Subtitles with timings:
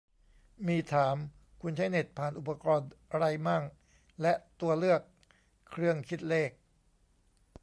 [0.67, 1.15] มีถาม
[1.61, 3.63] "คุณใช้เน็ตผ่านอุปกรณ์ไรมั่ง"
[4.21, 5.01] และตัวเลือก
[5.69, 6.51] "เครื่องคิดเลข"